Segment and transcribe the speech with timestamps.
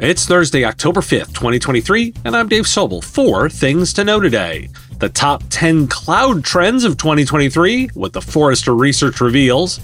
[0.00, 3.02] It's Thursday, October 5th, 2023, and I'm Dave Sobel.
[3.02, 4.68] Four things to know today.
[5.00, 9.80] The top 10 cloud trends of 2023, what the Forrester research reveals.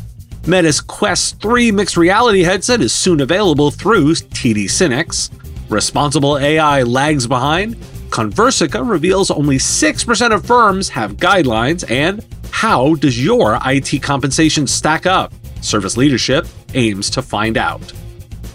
[0.46, 5.30] Meta's Quest 3 mixed reality headset is soon available through TD SYNNEX.
[5.68, 7.74] Responsible AI lags behind.
[8.10, 11.90] Conversica reveals only 6% of firms have guidelines.
[11.90, 15.34] And how does your IT compensation stack up?
[15.60, 17.92] Service leadership aims to find out.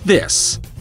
[0.06, 0.58] This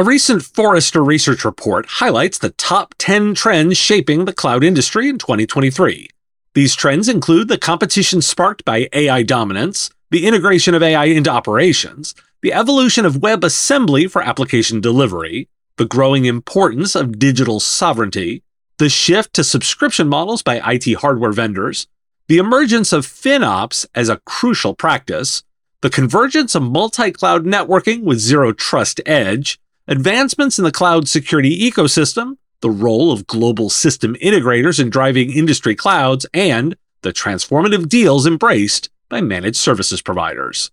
[0.00, 5.18] A recent Forrester research report highlights the top 10 trends shaping the cloud industry in
[5.18, 6.08] 2023.
[6.54, 12.14] These trends include the competition sparked by AI dominance, the integration of AI into operations,
[12.40, 18.42] the evolution of WebAssembly for application delivery, the growing importance of digital sovereignty,
[18.78, 21.88] the shift to subscription models by IT hardware vendors,
[22.26, 25.42] the emergence of FinOps as a crucial practice,
[25.82, 31.70] the convergence of multi cloud networking with zero trust edge, advancements in the cloud security
[31.70, 38.26] ecosystem, the role of global system integrators in driving industry clouds, and the transformative deals
[38.26, 40.70] embraced by managed services providers.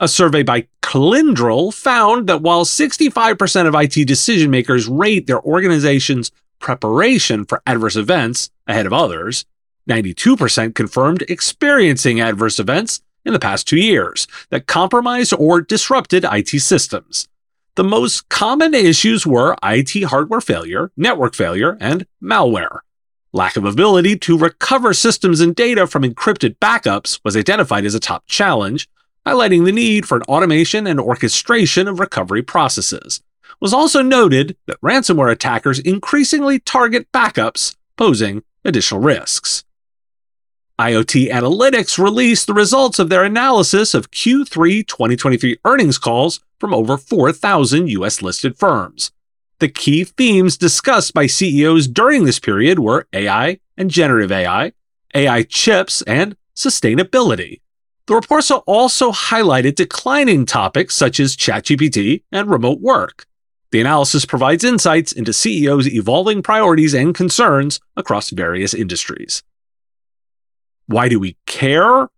[0.00, 6.30] A survey by Kyndryl found that while 65% of IT decision makers rate their organization's
[6.58, 9.44] preparation for adverse events ahead of others,
[9.88, 16.48] 92% confirmed experiencing adverse events in the past two years that compromised or disrupted IT
[16.60, 17.28] systems.
[17.80, 22.80] The most common issues were IT hardware failure, network failure, and malware.
[23.32, 27.98] Lack of ability to recover systems and data from encrypted backups was identified as a
[27.98, 28.86] top challenge,
[29.26, 33.22] highlighting the need for an automation and orchestration of recovery processes.
[33.44, 39.64] It was also noted that ransomware attackers increasingly target backups, posing additional risks.
[40.80, 46.96] IoT Analytics released the results of their analysis of Q3 2023 earnings calls from over
[46.96, 49.12] 4,000 US listed firms.
[49.58, 54.72] The key themes discussed by CEOs during this period were AI and generative AI,
[55.14, 57.60] AI chips, and sustainability.
[58.06, 63.26] The reports also highlighted declining topics such as ChatGPT and remote work.
[63.70, 69.42] The analysis provides insights into CEOs' evolving priorities and concerns across various industries.
[70.90, 72.08] Why do we care?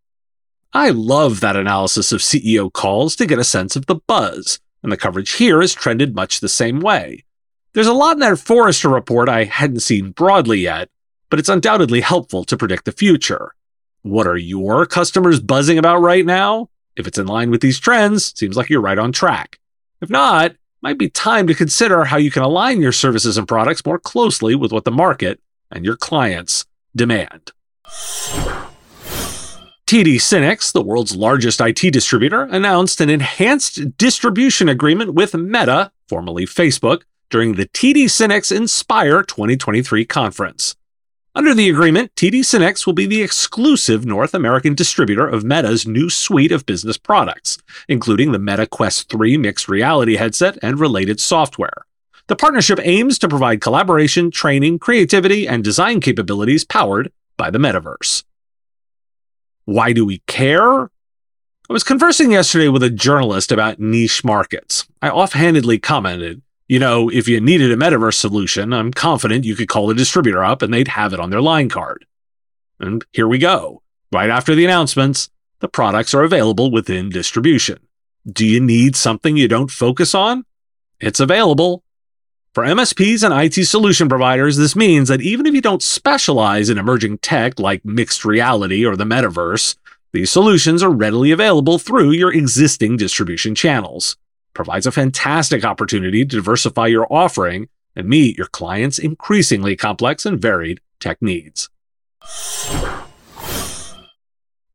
[0.72, 4.90] I love that analysis of CEO calls to get a sense of the buzz, and
[4.90, 7.26] the coverage here has trended much the same way.
[7.74, 10.88] There's a lot in that Forrester report I hadn't seen broadly yet,
[11.28, 13.54] but it's undoubtedly helpful to predict the future.
[14.00, 16.70] What are your customers buzzing about right now?
[16.96, 19.58] If it's in line with these trends, seems like you're right on track.
[20.00, 23.84] If not, might be time to consider how you can align your services and products
[23.84, 26.64] more closely with what the market and your clients
[26.96, 27.52] demand.
[29.92, 36.46] TD SYNNEX, the world's largest IT distributor, announced an enhanced distribution agreement with Meta, formerly
[36.46, 40.76] Facebook, during the TD SYNNEX Inspire 2023 conference.
[41.34, 46.08] Under the agreement, TD SYNNEX will be the exclusive North American distributor of Meta's new
[46.08, 51.84] suite of business products, including the Meta Quest 3 mixed reality headset and related software.
[52.28, 58.22] The partnership aims to provide collaboration, training, creativity, and design capabilities powered by the metaverse.
[59.64, 60.84] Why do we care?
[60.84, 64.86] I was conversing yesterday with a journalist about niche markets.
[65.02, 69.66] I offhandedly commented, you know, if you needed a metaverse solution, I'm confident you could
[69.66, 72.06] call the distributor up and they'd have it on their line card.
[72.78, 73.82] And here we go.
[74.12, 75.28] Right after the announcements,
[75.58, 77.80] the products are available within distribution.
[78.24, 80.44] Do you need something you don't focus on?
[81.00, 81.82] It's available.
[82.54, 86.76] For MSPs and IT solution providers, this means that even if you don't specialize in
[86.76, 89.74] emerging tech like mixed reality or the metaverse,
[90.12, 94.18] these solutions are readily available through your existing distribution channels.
[94.52, 100.38] Provides a fantastic opportunity to diversify your offering and meet your clients' increasingly complex and
[100.38, 101.70] varied tech needs.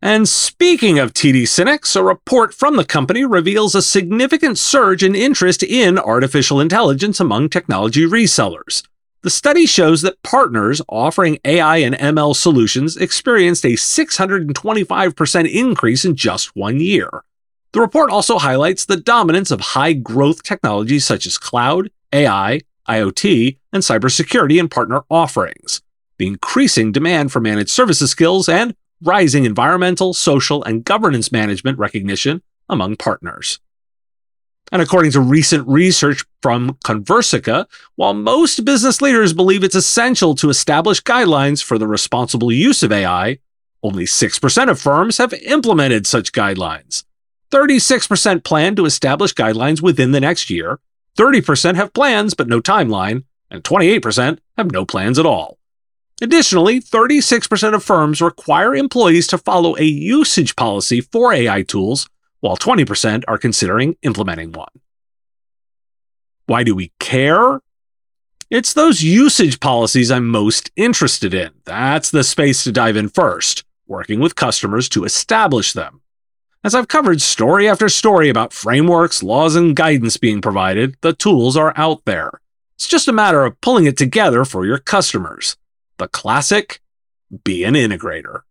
[0.07, 5.15] And speaking of TD SYNNEX, a report from the company reveals a significant surge in
[5.15, 8.83] interest in artificial intelligence among technology resellers.
[9.23, 16.15] The study shows that partners offering AI and ML solutions experienced a 625% increase in
[16.15, 17.09] just one year.
[17.73, 23.57] The report also highlights the dominance of high growth technologies such as cloud, AI, IoT,
[23.73, 25.81] and cybersecurity in partner offerings,
[26.17, 28.73] the increasing demand for managed services skills, and
[29.03, 33.59] rising environmental, social, and governance management recognition among partners.
[34.71, 40.49] And according to recent research from Conversica, while most business leaders believe it's essential to
[40.49, 43.39] establish guidelines for the responsible use of AI,
[43.81, 47.05] only 6% of firms have implemented such guidelines.
[47.51, 50.79] 36% plan to establish guidelines within the next year,
[51.17, 55.57] 30% have plans but no timeline, and 28% have no plans at all.
[56.21, 62.09] Additionally, 36% of firms require employees to follow a usage policy for AI tools,
[62.39, 64.71] while 20% are considering implementing one.
[66.47, 67.61] Why do we care?
[68.49, 71.51] It's those usage policies I'm most interested in.
[71.65, 76.01] That's the space to dive in first, working with customers to establish them.
[76.63, 81.55] As I've covered story after story about frameworks, laws, and guidance being provided, the tools
[81.55, 82.41] are out there.
[82.75, 85.57] It's just a matter of pulling it together for your customers.
[85.97, 86.79] The classic
[87.43, 88.41] be an integrator.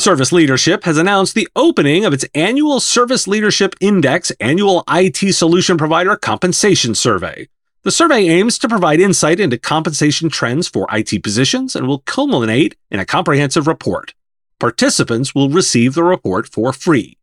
[0.00, 5.78] Service Leadership has announced the opening of its annual Service Leadership Index annual IT solution
[5.78, 7.48] provider compensation survey.
[7.84, 12.76] The survey aims to provide insight into compensation trends for IT positions and will culminate
[12.90, 14.14] in a comprehensive report.
[14.58, 17.18] Participants will receive the report for free.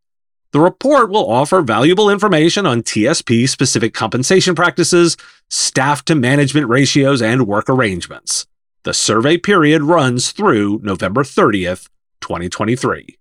[0.52, 5.16] The report will offer valuable information on TSP specific compensation practices,
[5.50, 8.48] staff to management ratios, and work arrangements.
[8.84, 11.88] The survey period runs through November 30th,
[12.20, 13.18] 2023.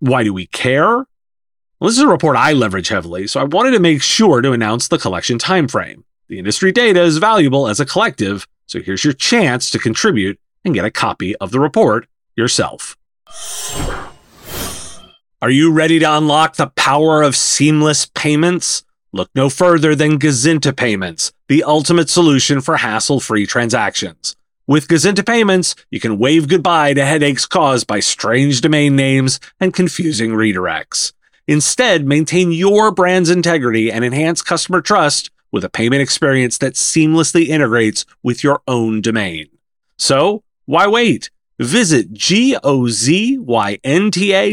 [0.00, 1.06] Why do we care?
[1.78, 4.52] Well, this is a report I leverage heavily, so I wanted to make sure to
[4.52, 6.02] announce the collection timeframe.
[6.28, 10.74] The industry data is valuable as a collective, so here's your chance to contribute and
[10.74, 12.96] get a copy of the report yourself.
[15.42, 18.84] Are you ready to unlock the power of seamless payments?
[19.12, 24.34] Look no further than Gozynta Payments, the ultimate solution for hassle free transactions.
[24.66, 29.74] With Gozynta Payments, you can wave goodbye to headaches caused by strange domain names and
[29.74, 31.12] confusing redirects.
[31.46, 37.48] Instead, maintain your brand's integrity and enhance customer trust with a payment experience that seamlessly
[37.48, 39.48] integrates with your own domain.
[39.98, 41.28] So, why wait?
[41.58, 42.56] Visit G-O-Z-Y-N-T-A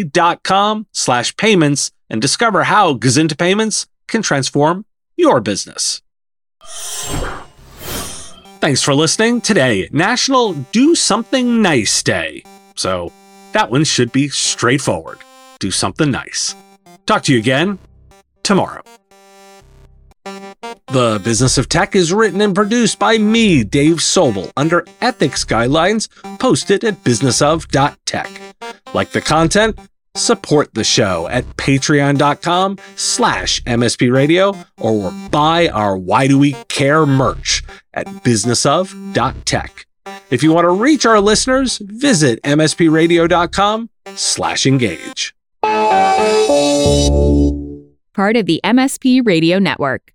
[0.04, 4.86] dot com slash payments and discover how Gozynta Payments can transform
[5.18, 6.02] your business.
[8.62, 9.42] Thanks for listening.
[9.42, 12.44] Today, National Do Something Nice Day.
[12.76, 13.12] So,
[13.52, 15.18] that one should be straightforward.
[15.60, 16.56] Do something nice.
[17.06, 17.78] Talk to you again
[18.42, 18.82] tomorrow.
[20.94, 26.08] The Business of Tech is written and produced by me, Dave Sobel, under ethics guidelines
[26.38, 28.30] posted at businessof.tech.
[28.94, 29.80] Like the content?
[30.14, 37.64] Support the show at patreon.com slash mspradio or buy our Why Do We Care merch
[37.96, 39.88] at businessof.tech.
[40.30, 45.34] If you want to reach our listeners, visit mspradio.com slash engage.
[48.14, 50.14] Part of the MSP Radio Network.